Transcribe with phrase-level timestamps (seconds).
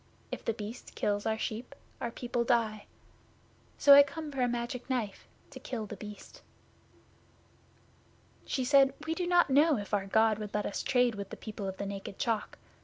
[0.31, 2.87] If The Beast kills our sheep, our people die.
[3.77, 6.41] So I come for a Magic Knife to kill The Beast."
[8.47, 11.37] 'She said, "We do not know if our God will let us trade with the
[11.37, 12.57] people of the Naked Chalk.